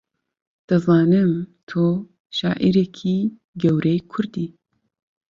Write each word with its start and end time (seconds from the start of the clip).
دەزانم 0.67 1.31
تۆ 1.69 1.85
شاعیرێکی 2.37 3.17
گەورەی 3.61 3.99
کوردی 4.11 4.47